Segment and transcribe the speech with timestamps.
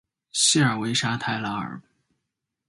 [0.31, 1.79] 谢尔韦沙泰拉尔。